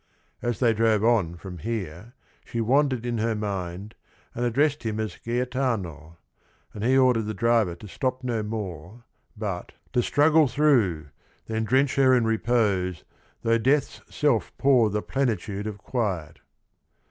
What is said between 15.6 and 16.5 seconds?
of quiet."